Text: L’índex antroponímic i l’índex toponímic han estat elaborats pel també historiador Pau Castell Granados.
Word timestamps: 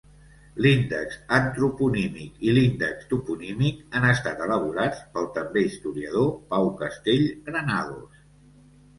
L’índex 0.65 1.17
antroponímic 1.39 2.39
i 2.47 2.55
l’índex 2.57 3.03
toponímic 3.11 3.83
han 3.99 4.07
estat 4.13 4.41
elaborats 4.45 5.03
pel 5.17 5.27
també 5.35 5.63
historiador 5.65 6.31
Pau 6.55 6.71
Castell 6.81 7.29
Granados. 7.51 8.25